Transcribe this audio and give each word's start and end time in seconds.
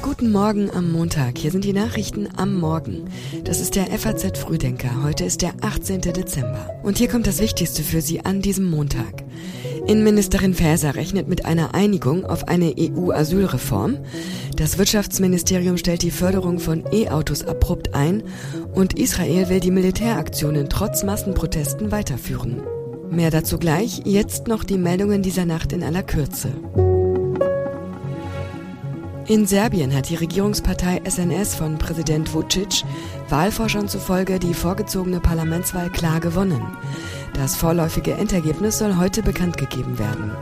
Guten 0.00 0.32
Morgen 0.32 0.70
am 0.70 0.90
Montag. 0.90 1.36
Hier 1.36 1.50
sind 1.50 1.64
die 1.64 1.74
Nachrichten 1.74 2.28
am 2.38 2.58
Morgen. 2.58 3.10
Das 3.44 3.60
ist 3.60 3.76
der 3.76 3.88
FAZ 3.88 4.38
Frühdenker. 4.38 5.02
Heute 5.02 5.26
ist 5.26 5.42
der 5.42 5.52
18. 5.60 6.00
Dezember. 6.00 6.70
Und 6.82 6.96
hier 6.96 7.08
kommt 7.08 7.26
das 7.26 7.40
Wichtigste 7.40 7.82
für 7.82 8.00
Sie 8.00 8.24
an 8.24 8.40
diesem 8.40 8.70
Montag. 8.70 9.22
Innenministerin 9.86 10.54
Faeser 10.54 10.94
rechnet 10.94 11.28
mit 11.28 11.44
einer 11.44 11.74
Einigung 11.74 12.24
auf 12.24 12.48
eine 12.48 12.74
EU-Asylreform. 12.78 13.98
Das 14.56 14.78
Wirtschaftsministerium 14.78 15.76
stellt 15.76 16.00
die 16.00 16.10
Förderung 16.10 16.58
von 16.58 16.84
E-Autos 16.90 17.44
abrupt 17.44 17.94
ein 17.94 18.22
und 18.72 18.98
Israel 18.98 19.50
will 19.50 19.60
die 19.60 19.72
Militäraktionen 19.72 20.70
trotz 20.70 21.04
Massenprotesten 21.04 21.92
weiterführen. 21.92 22.62
Mehr 23.10 23.30
dazu 23.30 23.58
gleich, 23.58 24.02
jetzt 24.04 24.48
noch 24.48 24.64
die 24.64 24.76
Meldungen 24.76 25.22
dieser 25.22 25.46
Nacht 25.46 25.72
in 25.72 25.82
aller 25.82 26.02
Kürze. 26.02 26.50
In 29.26 29.46
Serbien 29.46 29.94
hat 29.94 30.08
die 30.08 30.14
Regierungspartei 30.14 31.02
SNS 31.04 31.54
von 31.54 31.78
Präsident 31.78 32.32
Vucic 32.32 32.84
Wahlforschern 33.28 33.88
zufolge 33.88 34.38
die 34.38 34.54
vorgezogene 34.54 35.20
Parlamentswahl 35.20 35.90
klar 35.90 36.20
gewonnen. 36.20 36.62
Das 37.34 37.56
vorläufige 37.56 38.12
Endergebnis 38.12 38.78
soll 38.78 38.96
heute 38.96 39.22
bekannt 39.22 39.58
gegeben 39.58 39.98
werden. 39.98 40.32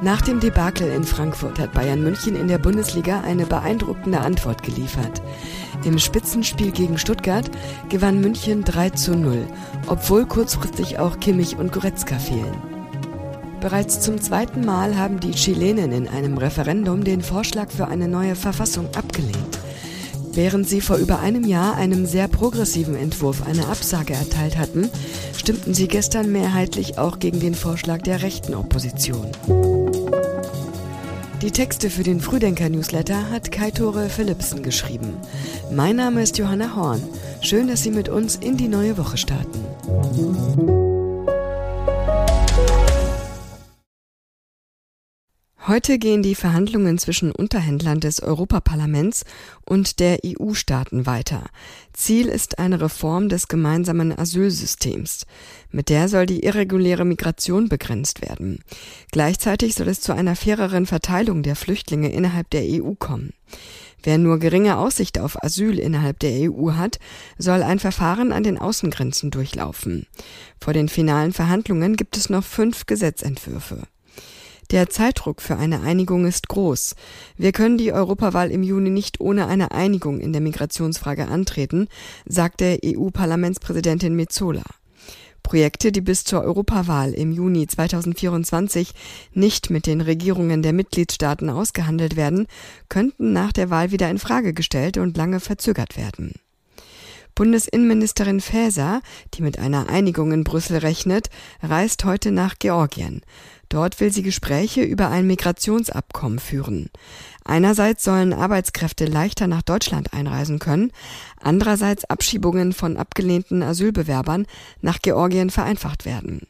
Nach 0.00 0.20
dem 0.20 0.38
Debakel 0.38 0.90
in 0.92 1.02
Frankfurt 1.02 1.58
hat 1.58 1.72
Bayern 1.72 2.02
München 2.02 2.36
in 2.36 2.46
der 2.46 2.58
Bundesliga 2.58 3.20
eine 3.22 3.46
beeindruckende 3.46 4.20
Antwort 4.20 4.62
geliefert. 4.62 5.22
Im 5.88 5.98
Spitzenspiel 5.98 6.70
gegen 6.70 6.98
Stuttgart 6.98 7.50
gewann 7.88 8.20
München 8.20 8.62
3 8.62 8.90
zu 8.90 9.16
0, 9.16 9.46
obwohl 9.86 10.26
kurzfristig 10.26 10.98
auch 10.98 11.18
Kimmich 11.18 11.56
und 11.56 11.72
Goretzka 11.72 12.18
fehlen. 12.18 12.62
Bereits 13.62 13.98
zum 14.00 14.20
zweiten 14.20 14.66
Mal 14.66 14.98
haben 14.98 15.18
die 15.18 15.30
Chilenen 15.30 15.92
in 15.92 16.06
einem 16.06 16.36
Referendum 16.36 17.04
den 17.04 17.22
Vorschlag 17.22 17.70
für 17.70 17.88
eine 17.88 18.06
neue 18.06 18.34
Verfassung 18.34 18.86
abgelehnt. 18.94 19.58
Während 20.34 20.68
sie 20.68 20.82
vor 20.82 20.98
über 20.98 21.20
einem 21.20 21.46
Jahr 21.46 21.76
einem 21.76 22.04
sehr 22.04 22.28
progressiven 22.28 22.94
Entwurf 22.94 23.46
eine 23.46 23.68
Absage 23.68 24.12
erteilt 24.12 24.58
hatten, 24.58 24.90
stimmten 25.38 25.72
sie 25.72 25.88
gestern 25.88 26.30
mehrheitlich 26.30 26.98
auch 26.98 27.18
gegen 27.18 27.40
den 27.40 27.54
Vorschlag 27.54 28.02
der 28.02 28.20
rechten 28.20 28.54
Opposition. 28.54 29.28
Die 31.40 31.52
Texte 31.52 31.88
für 31.88 32.02
den 32.02 32.20
Frühdenker-Newsletter 32.20 33.30
hat 33.30 33.52
Kai-Tore 33.52 34.08
Philipsen 34.08 34.64
geschrieben. 34.64 35.16
Mein 35.70 35.94
Name 35.94 36.20
ist 36.20 36.36
Johanna 36.36 36.74
Horn. 36.74 37.00
Schön, 37.42 37.68
dass 37.68 37.84
Sie 37.84 37.92
mit 37.92 38.08
uns 38.08 38.34
in 38.34 38.56
die 38.56 38.66
neue 38.66 38.98
Woche 38.98 39.16
starten. 39.16 40.87
Heute 45.68 45.98
gehen 45.98 46.22
die 46.22 46.34
Verhandlungen 46.34 46.96
zwischen 46.96 47.30
Unterhändlern 47.30 48.00
des 48.00 48.22
Europaparlaments 48.22 49.26
und 49.66 50.00
der 50.00 50.20
EU-Staaten 50.24 51.04
weiter. 51.04 51.44
Ziel 51.92 52.28
ist 52.28 52.58
eine 52.58 52.80
Reform 52.80 53.28
des 53.28 53.48
gemeinsamen 53.48 54.18
Asylsystems. 54.18 55.26
Mit 55.70 55.90
der 55.90 56.08
soll 56.08 56.24
die 56.24 56.42
irreguläre 56.42 57.04
Migration 57.04 57.68
begrenzt 57.68 58.22
werden. 58.22 58.60
Gleichzeitig 59.12 59.74
soll 59.74 59.88
es 59.88 60.00
zu 60.00 60.14
einer 60.14 60.36
faireren 60.36 60.86
Verteilung 60.86 61.42
der 61.42 61.54
Flüchtlinge 61.54 62.10
innerhalb 62.10 62.48
der 62.48 62.62
EU 62.62 62.94
kommen. 62.94 63.34
Wer 64.02 64.16
nur 64.16 64.38
geringe 64.38 64.78
Aussicht 64.78 65.18
auf 65.18 65.44
Asyl 65.44 65.78
innerhalb 65.78 66.18
der 66.20 66.50
EU 66.50 66.72
hat, 66.76 66.98
soll 67.36 67.62
ein 67.62 67.78
Verfahren 67.78 68.32
an 68.32 68.42
den 68.42 68.56
Außengrenzen 68.56 69.30
durchlaufen. 69.30 70.06
Vor 70.58 70.72
den 70.72 70.88
finalen 70.88 71.34
Verhandlungen 71.34 71.96
gibt 71.96 72.16
es 72.16 72.30
noch 72.30 72.44
fünf 72.44 72.86
Gesetzentwürfe. 72.86 73.82
Der 74.70 74.90
Zeitdruck 74.90 75.40
für 75.40 75.56
eine 75.56 75.80
Einigung 75.80 76.26
ist 76.26 76.48
groß. 76.48 76.94
Wir 77.38 77.52
können 77.52 77.78
die 77.78 77.90
Europawahl 77.90 78.50
im 78.50 78.62
Juni 78.62 78.90
nicht 78.90 79.18
ohne 79.18 79.46
eine 79.46 79.70
Einigung 79.70 80.20
in 80.20 80.34
der 80.34 80.42
Migrationsfrage 80.42 81.26
antreten, 81.26 81.88
sagte 82.26 82.78
EU-Parlamentspräsidentin 82.84 84.14
Metzola. 84.14 84.64
Projekte, 85.42 85.90
die 85.90 86.02
bis 86.02 86.24
zur 86.24 86.42
Europawahl 86.42 87.14
im 87.14 87.32
Juni 87.32 87.66
2024 87.66 88.92
nicht 89.32 89.70
mit 89.70 89.86
den 89.86 90.02
Regierungen 90.02 90.60
der 90.62 90.74
Mitgliedstaaten 90.74 91.48
ausgehandelt 91.48 92.16
werden, 92.16 92.46
könnten 92.90 93.32
nach 93.32 93.52
der 93.52 93.70
Wahl 93.70 93.90
wieder 93.90 94.10
in 94.10 94.18
Frage 94.18 94.52
gestellt 94.52 94.98
und 94.98 95.16
lange 95.16 95.40
verzögert 95.40 95.96
werden. 95.96 96.34
Bundesinnenministerin 97.34 98.40
Faeser, 98.40 99.00
die 99.34 99.42
mit 99.42 99.60
einer 99.60 99.88
Einigung 99.88 100.32
in 100.32 100.42
Brüssel 100.42 100.78
rechnet, 100.78 101.30
reist 101.62 102.04
heute 102.04 102.32
nach 102.32 102.58
Georgien. 102.58 103.22
Dort 103.68 104.00
will 104.00 104.12
sie 104.12 104.22
Gespräche 104.22 104.82
über 104.82 105.10
ein 105.10 105.26
Migrationsabkommen 105.26 106.38
führen. 106.38 106.90
Einerseits 107.44 108.04
sollen 108.04 108.32
Arbeitskräfte 108.32 109.04
leichter 109.04 109.46
nach 109.46 109.62
Deutschland 109.62 110.12
einreisen 110.12 110.58
können, 110.58 110.92
andererseits 111.40 112.04
Abschiebungen 112.04 112.72
von 112.72 112.96
abgelehnten 112.96 113.62
Asylbewerbern 113.62 114.46
nach 114.80 115.00
Georgien 115.00 115.50
vereinfacht 115.50 116.04
werden. 116.04 116.46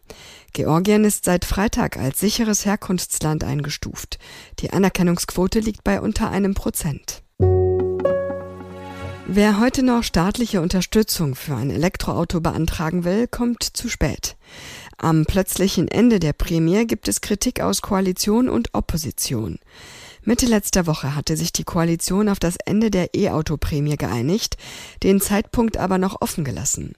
Georgien 0.52 1.04
ist 1.04 1.24
seit 1.24 1.44
Freitag 1.44 1.96
als 1.96 2.20
sicheres 2.20 2.64
Herkunftsland 2.64 3.44
eingestuft. 3.44 4.18
Die 4.60 4.70
Anerkennungsquote 4.70 5.60
liegt 5.60 5.84
bei 5.84 6.00
unter 6.00 6.30
einem 6.30 6.54
Prozent. 6.54 7.22
Wer 9.30 9.60
heute 9.60 9.82
noch 9.82 10.04
staatliche 10.04 10.62
Unterstützung 10.62 11.34
für 11.34 11.54
ein 11.54 11.68
Elektroauto 11.68 12.40
beantragen 12.40 13.04
will, 13.04 13.26
kommt 13.28 13.62
zu 13.62 13.90
spät. 13.90 14.38
Am 15.00 15.26
plötzlichen 15.26 15.86
Ende 15.86 16.18
der 16.18 16.32
Prämie 16.32 16.84
gibt 16.84 17.06
es 17.06 17.20
Kritik 17.20 17.60
aus 17.60 17.82
Koalition 17.82 18.48
und 18.48 18.74
Opposition. 18.74 19.60
Mitte 20.24 20.46
letzter 20.46 20.88
Woche 20.88 21.14
hatte 21.14 21.36
sich 21.36 21.52
die 21.52 21.62
Koalition 21.62 22.28
auf 22.28 22.40
das 22.40 22.56
Ende 22.66 22.90
der 22.90 23.14
E-Auto-Prämie 23.14 23.96
geeinigt, 23.96 24.56
den 25.04 25.20
Zeitpunkt 25.20 25.76
aber 25.76 25.98
noch 25.98 26.20
offen 26.20 26.42
gelassen. 26.42 26.94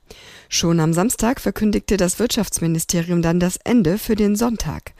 Schon 0.49 0.81
am 0.81 0.95
Samstag 0.95 1.43
verkündigte 1.43 1.99
das 1.99 2.19
Wirtschaftsministerium 2.19 3.21
dann 3.21 3.39
das 3.39 3.59
Ende 3.65 3.99
für 3.99 4.17
den 4.17 4.35
Sonntag. 4.35 4.95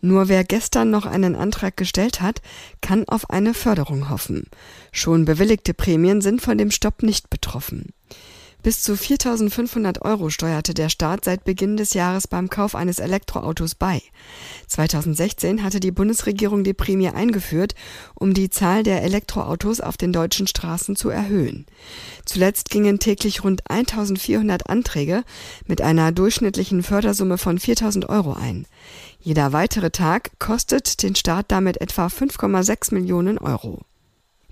Nur 0.00 0.28
wer 0.28 0.42
gestern 0.42 0.90
noch 0.90 1.06
einen 1.06 1.36
Antrag 1.36 1.76
gestellt 1.76 2.20
hat, 2.20 2.42
kann 2.80 3.08
auf 3.08 3.30
eine 3.30 3.54
Förderung 3.54 4.10
hoffen. 4.10 4.48
Schon 4.90 5.24
bewilligte 5.24 5.72
Prämien 5.72 6.20
sind 6.20 6.42
von 6.42 6.58
dem 6.58 6.72
Stopp 6.72 7.04
nicht 7.04 7.30
betroffen. 7.30 7.92
Bis 8.62 8.82
zu 8.82 8.92
4.500 8.92 10.02
Euro 10.02 10.28
steuerte 10.28 10.74
der 10.74 10.90
Staat 10.90 11.24
seit 11.24 11.44
Beginn 11.44 11.78
des 11.78 11.94
Jahres 11.94 12.28
beim 12.28 12.50
Kauf 12.50 12.74
eines 12.74 12.98
Elektroautos 12.98 13.74
bei. 13.74 14.02
2016 14.66 15.62
hatte 15.62 15.80
die 15.80 15.90
Bundesregierung 15.90 16.62
die 16.62 16.74
Prämie 16.74 17.08
eingeführt, 17.08 17.74
um 18.14 18.34
die 18.34 18.50
Zahl 18.50 18.82
der 18.82 19.02
Elektroautos 19.02 19.80
auf 19.80 19.96
den 19.96 20.12
deutschen 20.12 20.46
Straßen 20.46 20.94
zu 20.94 21.08
erhöhen. 21.08 21.64
Zuletzt 22.26 22.68
gingen 22.68 22.98
täglich 22.98 23.44
rund 23.44 23.64
1.400 23.64 24.66
Anträge 24.66 25.24
mit 25.66 25.80
einer 25.80 26.12
durchschnittlichen 26.12 26.82
Fördersumme 26.82 27.38
von 27.38 27.58
4.000 27.58 28.10
Euro 28.10 28.34
ein. 28.34 28.66
Jeder 29.20 29.54
weitere 29.54 29.90
Tag 29.90 30.32
kostet 30.38 31.02
den 31.02 31.14
Staat 31.14 31.46
damit 31.48 31.80
etwa 31.80 32.06
5,6 32.08 32.92
Millionen 32.94 33.38
Euro. 33.38 33.80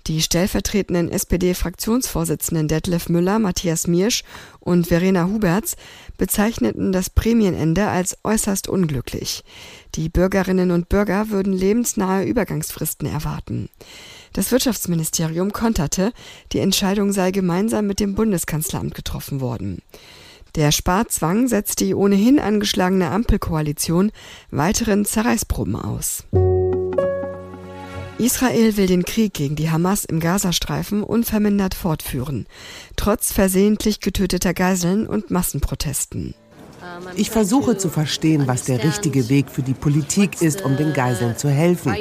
Die 0.07 0.21
stellvertretenden 0.21 1.09
SPD-Fraktionsvorsitzenden 1.09 2.67
Detlef 2.67 3.09
Müller, 3.09 3.39
Matthias 3.39 3.87
Miersch 3.87 4.23
und 4.59 4.87
Verena 4.87 5.27
Huberts 5.27 5.75
bezeichneten 6.17 6.91
das 6.91 7.09
Prämienende 7.09 7.87
als 7.87 8.17
äußerst 8.23 8.67
unglücklich. 8.67 9.43
Die 9.95 10.09
Bürgerinnen 10.09 10.71
und 10.71 10.89
Bürger 10.89 11.29
würden 11.29 11.53
lebensnahe 11.53 12.25
Übergangsfristen 12.25 13.07
erwarten. 13.07 13.69
Das 14.33 14.51
Wirtschaftsministerium 14.51 15.51
konterte, 15.51 16.11
die 16.53 16.59
Entscheidung 16.59 17.11
sei 17.11 17.31
gemeinsam 17.31 17.87
mit 17.87 17.99
dem 17.99 18.15
Bundeskanzleramt 18.15 18.95
getroffen 18.95 19.41
worden. 19.41 19.81
Der 20.55 20.71
Sparzwang 20.71 21.47
setzt 21.47 21.79
die 21.79 21.93
ohnehin 21.93 22.39
angeschlagene 22.39 23.11
Ampelkoalition 23.11 24.11
weiteren 24.49 25.05
Zerreißproben 25.05 25.75
aus. 25.75 26.23
Israel 28.19 28.75
will 28.75 28.85
den 28.85 29.05
Krieg 29.05 29.33
gegen 29.33 29.55
die 29.55 29.71
Hamas 29.71 30.03
im 30.03 30.19
Gazastreifen 30.19 31.03
unvermindert 31.03 31.73
fortführen, 31.73 32.47
trotz 32.97 33.31
versehentlich 33.31 34.01
getöteter 34.01 34.53
Geiseln 34.53 35.07
und 35.07 35.31
Massenprotesten. 35.31 36.35
Ich 37.15 37.29
versuche 37.29 37.77
zu 37.77 37.89
verstehen, 37.89 38.47
was 38.47 38.63
der 38.63 38.83
richtige 38.83 39.29
Weg 39.29 39.49
für 39.49 39.61
die 39.61 39.73
Politik 39.73 40.41
ist, 40.41 40.63
um 40.63 40.77
den 40.77 40.93
Geiseln 40.93 41.37
zu 41.37 41.49
helfen. 41.49 41.95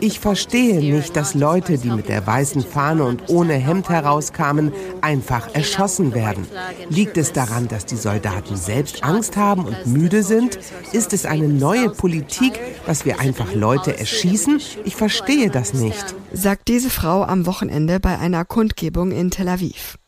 Ich 0.00 0.20
verstehe 0.20 0.78
nicht, 0.80 1.16
dass 1.16 1.34
Leute, 1.34 1.78
die 1.78 1.90
mit 1.90 2.08
der 2.08 2.26
weißen 2.26 2.62
Fahne 2.62 3.04
und 3.04 3.28
ohne 3.28 3.54
Hemd 3.54 3.88
herauskamen, 3.88 4.72
einfach 5.00 5.54
erschossen 5.54 6.14
werden. 6.14 6.46
Liegt 6.88 7.16
es 7.16 7.32
daran, 7.32 7.68
dass 7.68 7.86
die 7.86 7.96
Soldaten 7.96 8.56
selbst 8.56 9.04
Angst 9.04 9.36
haben 9.36 9.64
und 9.64 9.86
müde 9.86 10.22
sind? 10.22 10.58
Ist 10.92 11.12
es 11.12 11.26
eine 11.26 11.48
neue 11.48 11.90
Politik, 11.90 12.58
dass 12.86 13.04
wir 13.04 13.20
einfach 13.20 13.54
Leute 13.54 13.98
erschießen? 13.98 14.60
Ich 14.84 14.96
verstehe 14.96 15.50
das 15.50 15.74
nicht, 15.74 16.14
sagt 16.32 16.68
diese 16.68 16.90
Frau 16.90 17.22
am 17.22 17.46
Wochenende 17.46 18.00
bei 18.00 18.18
einer 18.18 18.44
Kundgebung 18.44 19.12
in 19.12 19.30
Tel 19.30 19.48
Aviv. 19.48 19.98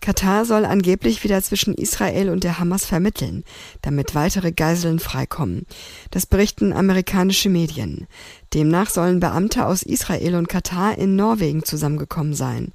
Katar 0.00 0.44
soll 0.44 0.64
angeblich 0.64 1.24
wieder 1.24 1.42
zwischen 1.42 1.74
Israel 1.74 2.30
und 2.30 2.42
der 2.44 2.58
Hamas 2.58 2.86
vermitteln, 2.86 3.44
damit 3.82 4.14
weitere 4.14 4.52
Geiseln 4.52 4.98
freikommen. 4.98 5.66
Das 6.10 6.26
berichten 6.26 6.72
amerikanische 6.72 7.48
Medien. 7.50 8.06
Demnach 8.54 8.90
sollen 8.90 9.20
Beamte 9.20 9.66
aus 9.66 9.82
Israel 9.82 10.36
und 10.36 10.48
Katar 10.48 10.96
in 10.96 11.16
Norwegen 11.16 11.64
zusammengekommen 11.64 12.34
sein. 12.34 12.72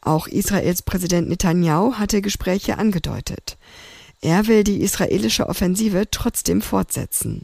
Auch 0.00 0.28
Israels 0.28 0.82
Präsident 0.82 1.28
Netanyahu 1.28 1.94
hatte 1.94 2.22
Gespräche 2.22 2.78
angedeutet. 2.78 3.58
Er 4.22 4.46
will 4.46 4.64
die 4.64 4.80
israelische 4.82 5.46
Offensive 5.48 6.04
trotzdem 6.10 6.62
fortsetzen. 6.62 7.42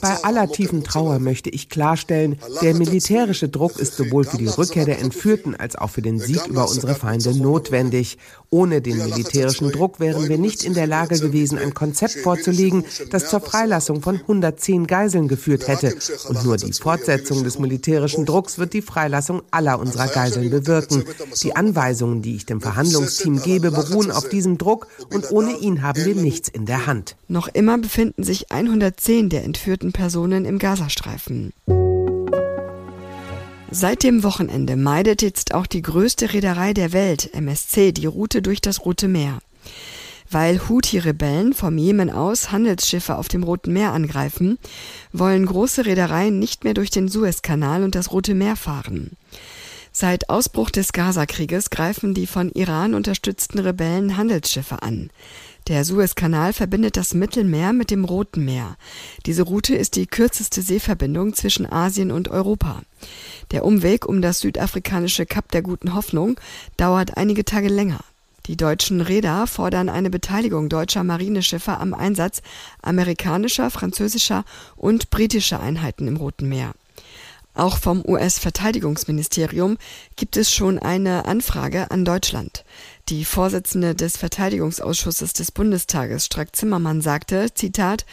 Bei 0.00 0.24
aller 0.24 0.50
tiefen 0.50 0.82
Trauer 0.82 1.18
möchte 1.18 1.50
ich 1.50 1.68
klarstellen, 1.68 2.38
der 2.62 2.74
militärische 2.74 3.50
Druck 3.50 3.78
ist 3.78 3.96
sowohl 3.96 4.24
für 4.24 4.38
die 4.38 4.46
Rückkehr 4.46 4.86
der 4.86 5.00
Entführten 5.00 5.54
als 5.54 5.76
auch 5.76 5.90
für 5.90 6.02
den 6.02 6.18
Sieg 6.18 6.46
über 6.46 6.68
unsere 6.68 6.94
Feinde 6.94 7.36
notwendig. 7.36 8.16
Ohne 8.48 8.80
den 8.80 8.96
militärischen 8.96 9.70
Druck 9.70 10.00
wären 10.00 10.28
wir 10.28 10.38
nicht 10.38 10.64
in 10.64 10.72
der 10.72 10.86
Lage 10.86 11.18
gewesen, 11.18 11.58
ein 11.58 11.74
Konzept 11.74 12.14
vorzulegen, 12.14 12.84
das 13.10 13.28
zur 13.28 13.40
Freilassung 13.40 14.00
von 14.00 14.16
110 14.16 14.86
Geiseln 14.86 15.28
geführt 15.28 15.68
hätte. 15.68 15.94
Und 16.28 16.44
nur 16.44 16.56
die 16.56 16.72
Fortsetzung 16.72 17.44
des 17.44 17.58
militärischen 17.58 18.24
Drucks 18.24 18.58
wird 18.58 18.72
die 18.72 18.82
Freilassung 18.82 19.42
aller 19.50 19.78
unserer 19.78 20.08
Geiseln 20.08 20.48
bewirken. 20.48 21.04
Die 21.42 21.54
Anweisungen, 21.54 22.22
die 22.22 22.36
ich 22.36 22.46
dem 22.46 22.62
Verhandlungsteam 22.62 23.42
gebe, 23.42 23.70
beruhen 23.70 24.10
auf 24.10 24.28
diesem 24.28 24.56
Druck 24.56 24.86
und 25.12 25.30
ohne 25.30 25.58
ihn 25.58 25.82
haben 25.82 26.05
wir 26.06 26.14
nichts 26.14 26.48
in 26.48 26.66
der 26.66 26.86
Hand. 26.86 27.16
Noch 27.28 27.48
immer 27.48 27.78
befinden 27.78 28.22
sich 28.22 28.52
110 28.52 29.28
der 29.28 29.44
entführten 29.44 29.92
Personen 29.92 30.44
im 30.44 30.58
Gazastreifen. 30.58 31.52
Seit 33.70 34.04
dem 34.04 34.22
Wochenende 34.22 34.76
meidet 34.76 35.22
jetzt 35.22 35.52
auch 35.52 35.66
die 35.66 35.82
größte 35.82 36.32
Reederei 36.32 36.72
der 36.72 36.92
Welt, 36.92 37.34
MSC, 37.34 37.92
die 37.92 38.06
Route 38.06 38.40
durch 38.40 38.60
das 38.60 38.84
Rote 38.84 39.08
Meer. 39.08 39.38
Weil 40.30 40.60
Houthi-Rebellen 40.68 41.52
vom 41.52 41.76
Jemen 41.76 42.10
aus 42.10 42.52
Handelsschiffe 42.52 43.16
auf 43.16 43.28
dem 43.28 43.42
Roten 43.42 43.72
Meer 43.72 43.92
angreifen, 43.92 44.58
wollen 45.12 45.46
große 45.46 45.84
Reedereien 45.84 46.38
nicht 46.38 46.64
mehr 46.64 46.74
durch 46.74 46.90
den 46.90 47.08
Suezkanal 47.08 47.82
und 47.82 47.94
das 47.94 48.12
Rote 48.12 48.34
Meer 48.34 48.56
fahren. 48.56 49.10
Seit 49.98 50.28
Ausbruch 50.28 50.68
des 50.68 50.92
Gazakrieges 50.92 51.70
greifen 51.70 52.12
die 52.12 52.26
von 52.26 52.50
Iran 52.50 52.92
unterstützten 52.92 53.58
Rebellen 53.60 54.18
Handelsschiffe 54.18 54.82
an. 54.82 55.08
Der 55.68 55.86
Suezkanal 55.86 56.52
verbindet 56.52 56.98
das 56.98 57.14
Mittelmeer 57.14 57.72
mit 57.72 57.90
dem 57.90 58.04
Roten 58.04 58.44
Meer. 58.44 58.76
Diese 59.24 59.44
Route 59.44 59.74
ist 59.74 59.96
die 59.96 60.06
kürzeste 60.06 60.60
Seeverbindung 60.60 61.32
zwischen 61.32 61.64
Asien 61.64 62.12
und 62.12 62.28
Europa. 62.28 62.82
Der 63.52 63.64
Umweg 63.64 64.06
um 64.06 64.20
das 64.20 64.40
südafrikanische 64.40 65.24
Kap 65.24 65.50
der 65.50 65.62
Guten 65.62 65.94
Hoffnung 65.94 66.38
dauert 66.76 67.16
einige 67.16 67.46
Tage 67.46 67.68
länger. 67.68 68.00
Die 68.48 68.58
deutschen 68.58 69.00
Räder 69.00 69.46
fordern 69.46 69.88
eine 69.88 70.10
Beteiligung 70.10 70.68
deutscher 70.68 71.04
Marineschiffe 71.04 71.78
am 71.78 71.94
Einsatz 71.94 72.42
amerikanischer, 72.82 73.70
französischer 73.70 74.44
und 74.76 75.08
britischer 75.08 75.60
Einheiten 75.60 76.06
im 76.06 76.18
Roten 76.18 76.50
Meer. 76.50 76.74
Auch 77.56 77.78
vom 77.78 78.04
US-Verteidigungsministerium 78.06 79.78
gibt 80.14 80.36
es 80.36 80.52
schon 80.52 80.78
eine 80.78 81.24
Anfrage 81.24 81.90
an 81.90 82.04
Deutschland. 82.04 82.64
Die 83.08 83.24
Vorsitzende 83.24 83.94
des 83.94 84.18
Verteidigungsausschusses 84.18 85.32
des 85.32 85.52
Bundestages, 85.52 86.26
Strack-Zimmermann, 86.26 87.00
sagte, 87.00 87.54
Zitat, 87.54 88.04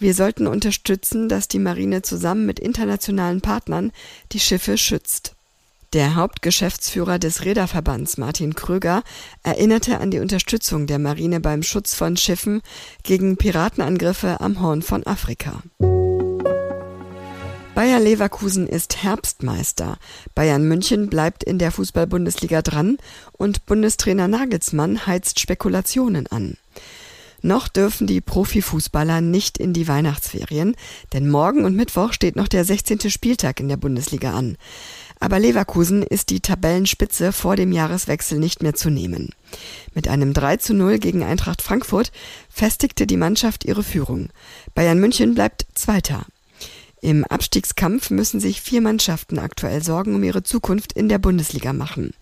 wir 0.00 0.14
sollten 0.14 0.48
unterstützen, 0.48 1.28
dass 1.28 1.46
die 1.46 1.60
Marine 1.60 2.02
zusammen 2.02 2.44
mit 2.44 2.58
internationalen 2.58 3.40
Partnern 3.40 3.92
die 4.32 4.40
Schiffe 4.40 4.76
schützt. 4.76 5.36
Der 5.92 6.16
Hauptgeschäftsführer 6.16 7.20
des 7.20 7.44
Räderverbands 7.44 8.18
Martin 8.18 8.56
Kröger 8.56 9.04
erinnerte 9.44 10.00
an 10.00 10.10
die 10.10 10.18
Unterstützung 10.18 10.88
der 10.88 10.98
Marine 10.98 11.38
beim 11.38 11.62
Schutz 11.62 11.94
von 11.94 12.16
Schiffen 12.16 12.62
gegen 13.04 13.36
Piratenangriffe 13.36 14.40
am 14.40 14.60
Horn 14.60 14.82
von 14.82 15.06
Afrika. 15.06 15.62
Bayer 17.78 18.00
Leverkusen 18.00 18.66
ist 18.66 19.04
Herbstmeister. 19.04 19.98
Bayern 20.34 20.66
München 20.66 21.08
bleibt 21.08 21.44
in 21.44 21.60
der 21.60 21.70
Fußball-Bundesliga 21.70 22.60
dran 22.60 22.98
und 23.30 23.66
Bundestrainer 23.66 24.26
Nagelsmann 24.26 25.06
heizt 25.06 25.38
Spekulationen 25.38 26.26
an. 26.26 26.56
Noch 27.40 27.68
dürfen 27.68 28.08
die 28.08 28.20
Profifußballer 28.20 29.20
nicht 29.20 29.58
in 29.58 29.74
die 29.74 29.86
Weihnachtsferien, 29.86 30.74
denn 31.12 31.30
morgen 31.30 31.64
und 31.64 31.76
Mittwoch 31.76 32.12
steht 32.12 32.34
noch 32.34 32.48
der 32.48 32.64
16. 32.64 33.10
Spieltag 33.10 33.60
in 33.60 33.68
der 33.68 33.76
Bundesliga 33.76 34.32
an. 34.32 34.56
Aber 35.20 35.38
Leverkusen 35.38 36.02
ist 36.02 36.30
die 36.30 36.40
Tabellenspitze 36.40 37.30
vor 37.30 37.54
dem 37.54 37.70
Jahreswechsel 37.70 38.40
nicht 38.40 38.60
mehr 38.60 38.74
zu 38.74 38.90
nehmen. 38.90 39.36
Mit 39.94 40.08
einem 40.08 40.34
3 40.34 40.56
zu 40.56 40.74
0 40.74 40.98
gegen 40.98 41.22
Eintracht 41.22 41.62
Frankfurt 41.62 42.10
festigte 42.50 43.06
die 43.06 43.16
Mannschaft 43.16 43.64
ihre 43.64 43.84
Führung. 43.84 44.30
Bayern 44.74 44.98
München 44.98 45.36
bleibt 45.36 45.64
Zweiter. 45.74 46.26
Im 47.00 47.24
Abstiegskampf 47.24 48.10
müssen 48.10 48.40
sich 48.40 48.60
vier 48.60 48.80
Mannschaften 48.80 49.38
aktuell 49.38 49.82
Sorgen 49.82 50.14
um 50.14 50.24
ihre 50.24 50.42
Zukunft 50.42 50.92
in 50.92 51.08
der 51.08 51.18
Bundesliga 51.18 51.72
machen. 51.72 52.12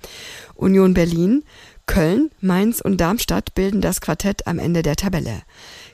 Union 0.54 0.92
Berlin, 0.92 1.44
Köln, 1.86 2.30
Mainz 2.40 2.80
und 2.80 3.00
Darmstadt 3.00 3.54
bilden 3.54 3.80
das 3.80 4.00
Quartett 4.00 4.46
am 4.46 4.58
Ende 4.58 4.82
der 4.82 4.96
Tabelle. 4.96 5.42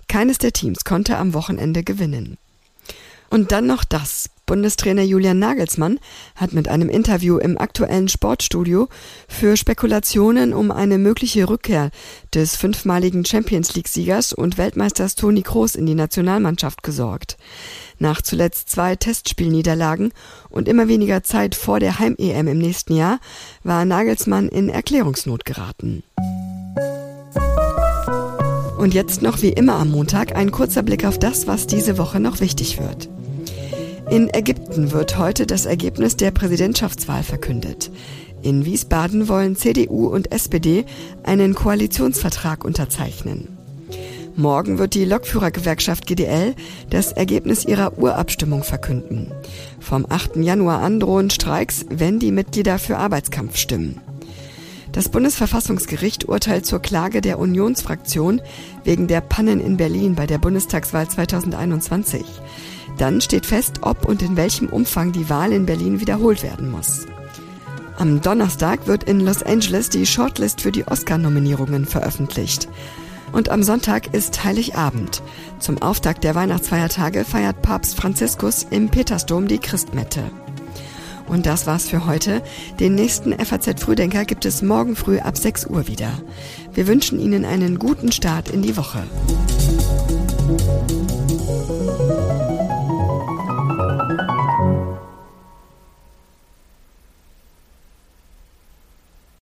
Keines 0.09 0.39
der 0.39 0.53
Teams 0.53 0.85
konnte 0.85 1.17
am 1.17 1.35
Wochenende 1.35 1.85
gewinnen. 1.85 2.39
Und 3.31 3.53
dann 3.53 3.67
noch 3.67 3.85
das. 3.85 4.31
Bundestrainer 4.53 5.03
Julian 5.03 5.39
Nagelsmann 5.39 5.99
hat 6.37 6.53
mit 6.53 6.69
einem 6.69 6.91
Interview 6.91 7.39
im 7.39 7.57
aktuellen 7.57 8.09
Sportstudio 8.09 8.91
für 9.27 9.57
Spekulationen 9.57 10.53
um 10.53 10.71
eine 10.71 10.99
mögliche 10.99 11.49
Rückkehr 11.49 11.91
des 12.35 12.57
fünfmaligen 12.57 13.25
Champions 13.25 13.75
League-Siegers 13.75 14.35
und 14.35 14.59
Weltmeisters 14.59 15.15
Toni 15.15 15.41
Kroos 15.41 15.75
in 15.75 15.87
die 15.87 15.95
Nationalmannschaft 15.95 16.83
gesorgt. 16.83 17.39
Nach 17.99 18.21
zuletzt 18.21 18.69
zwei 18.69 18.95
Testspielniederlagen 18.95 20.13
und 20.51 20.69
immer 20.69 20.87
weniger 20.87 21.23
Zeit 21.23 21.55
vor 21.55 21.81
der 21.81 21.99
Heim-EM 21.99 22.47
im 22.47 22.59
nächsten 22.59 22.95
Jahr 22.95 23.21
war 23.65 23.87
Nagelsmann 23.87 24.51
in 24.51 24.69
Erklärungsnot 24.69 25.47
geraten. 25.47 26.03
Und 28.77 28.93
jetzt 28.93 29.23
noch 29.23 29.41
wie 29.41 29.49
immer 29.49 29.77
am 29.77 29.93
Montag 29.93 30.37
ein 30.37 30.51
kurzer 30.51 30.83
Blick 30.83 31.07
auf 31.07 31.19
das, 31.19 31.47
was 31.47 31.67
diese 31.67 31.97
Woche 31.97 32.21
noch 32.21 32.41
wichtig 32.41 32.79
wird. 32.79 33.09
In 34.13 34.29
Ägypten 34.29 34.93
wird 34.93 35.17
heute 35.17 35.47
das 35.47 35.65
Ergebnis 35.65 36.19
der 36.19 36.33
Präsidentschaftswahl 36.33 37.23
verkündet. 37.23 37.91
In 38.43 38.67
Wiesbaden 38.67 39.27
wollen 39.27 39.57
CDU 39.57 40.07
und 40.07 40.31
SPD 40.33 40.85
einen 41.23 41.55
Koalitionsvertrag 41.55 42.63
unterzeichnen. 42.63 43.57
Morgen 44.37 44.77
wird 44.77 44.93
die 44.93 45.07
Lokführergewerkschaft 45.07 46.07
GDL 46.07 46.55
das 46.91 47.13
Ergebnis 47.13 47.65
ihrer 47.65 47.97
Urabstimmung 47.97 48.65
verkünden. 48.65 49.33
Vom 49.81 50.05
8. 50.07 50.37
Januar 50.37 50.83
an 50.83 51.01
drohen 51.01 51.31
Streiks, 51.31 51.87
wenn 51.89 52.19
die 52.19 52.33
Mitglieder 52.33 52.79
für 52.79 52.99
Arbeitskampf 52.99 53.57
stimmen. 53.57 53.99
Das 54.93 55.09
Bundesverfassungsgericht 55.09 56.29
urteilt 56.29 56.67
zur 56.67 56.81
Klage 56.81 57.23
der 57.23 57.39
Unionsfraktion 57.39 58.43
wegen 58.85 59.09
der 59.09 59.23
Pannen 59.23 59.59
in 59.59 59.79
Berlin 59.79 60.17
bei 60.17 60.27
der 60.27 60.37
Bundestagswahl 60.37 61.09
2021. 61.09 62.23
Dann 62.99 63.21
steht 63.21 63.47
fest, 63.47 63.81
ob 63.83 64.05
und 64.05 64.23
in 64.23 64.37
welchem 64.37 64.69
Umfang 64.69 65.13
die 65.13 65.29
Wahl 65.29 65.53
in 65.53 65.67
Berlin 65.67 66.01
wiederholt 66.01 66.43
werden 66.43 66.71
muss. 66.71 67.07
Am 67.99 68.21
Donnerstag 68.21 68.87
wird 68.87 69.05
in 69.05 69.21
Los 69.21 69.43
Angeles 69.43 69.89
die 69.89 70.07
Shortlist 70.07 70.61
für 70.61 70.73
die 70.73 70.87
Oscar-Nominierungen 70.87 71.85
veröffentlicht. 71.85 72.69
Und 73.33 73.49
am 73.49 73.63
Sonntag 73.63 74.13
ist 74.13 74.45
Heiligabend. 74.45 75.23
Zum 75.59 75.81
Auftakt 75.81 76.25
der 76.25 76.35
Weihnachtsfeiertage 76.35 77.25
feiert 77.25 77.63
Papst 77.63 77.97
Franziskus 77.97 78.67
im 78.71 78.89
Petersdom 78.89 79.49
die 79.49 79.59
Christmette. 79.59 80.25
Und 81.29 81.47
das 81.47 81.67
war's 81.67 81.89
für 81.89 82.07
heute. 82.07 82.43
Den 82.79 82.95
nächsten 82.95 83.33
FAZ 83.33 83.81
Frühdenker 83.81 84.25
gibt 84.25 84.45
es 84.45 84.61
morgen 84.61 84.97
früh 84.97 85.19
ab 85.19 85.39
6 85.39 85.67
Uhr 85.67 85.87
wieder. 85.87 86.11
Wir 86.75 86.87
wünschen 86.87 87.19
Ihnen 87.19 87.45
einen 87.45 87.79
guten 87.79 88.13
Start 88.13 88.51
in 88.51 88.63
die 88.63 88.77
Woche. 88.77 89.05